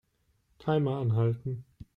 [0.57, 1.63] Timer anhalten.